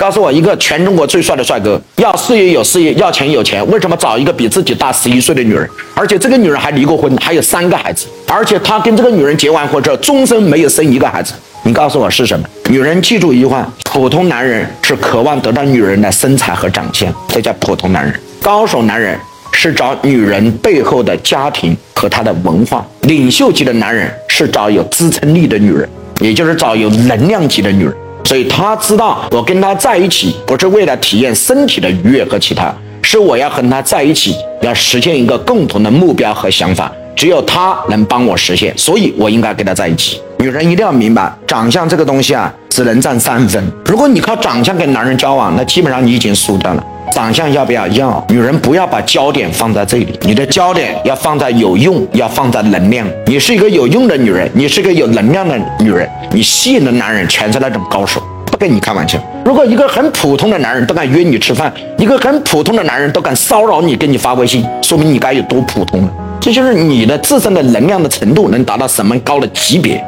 [0.00, 5.68] 告诉我，一个全中国最帅的帅哥，要事业有事业，要钱有钱，为什么找一个比自己大十一岁的女人？
[5.94, 11.34] 而且这个女人还离过婚，还有三个孩子，而且他跟这个女人结完婚之后，终身没有生一个孩子。
[11.64, 12.48] 你告诉我是什么？
[12.70, 18.18] 女人记住一句话：普通男人是渴望得到女人的身材和长相，这叫普通男人。
[18.40, 19.20] 高手男人
[19.52, 22.82] 是找女人背后的家庭和她的文化。
[23.02, 25.86] 领袖级的男人是找有支撑力的女人，
[26.20, 27.94] 也就是找有能量级的女人。
[28.30, 36.92] 所以他知道，我跟他在一起不是为了体验身体的愉悦和其他，是我要和他在一起，要实现一个共同的目标和想法。
[37.16, 40.22] 只有他能帮我实现，所以我应该跟他在一起。
[40.38, 43.60] 女人一定要明白，长相这个东西啊，只能占三分。
[43.84, 46.84] 如果你靠长相跟男人交往，那基本上你已经输掉了。
[47.12, 47.86] 长相要不要？
[47.88, 48.24] 要。
[48.28, 53.06] 女人不要把焦点放在这里，你的焦点要放在有用，要放在能量。
[53.26, 59.18] 你是一个有用的女人，你是一个有能量的女人，你吸引的男人全是那种高手，不跟你开玩笑。
[59.44, 66.10] 如果一个很普通的男人都敢约你吃饭，一个很普通的男人都敢骚扰你，给你发微信，说明你该有多普通了。
[66.40, 70.02] 这就是你的自身的能量的程度能达到什么高的级别。